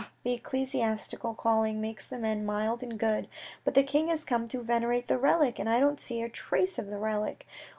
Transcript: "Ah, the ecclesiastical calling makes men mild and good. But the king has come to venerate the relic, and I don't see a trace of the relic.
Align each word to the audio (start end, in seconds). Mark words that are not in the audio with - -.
"Ah, 0.03 0.07
the 0.23 0.33
ecclesiastical 0.33 1.35
calling 1.35 1.79
makes 1.79 2.09
men 2.09 2.43
mild 2.43 2.81
and 2.81 2.97
good. 2.97 3.27
But 3.63 3.75
the 3.75 3.83
king 3.83 4.07
has 4.07 4.25
come 4.25 4.47
to 4.47 4.59
venerate 4.63 5.07
the 5.07 5.19
relic, 5.19 5.59
and 5.59 5.69
I 5.69 5.79
don't 5.79 5.99
see 5.99 6.23
a 6.23 6.27
trace 6.27 6.79
of 6.79 6.87
the 6.87 6.97
relic. 6.97 7.45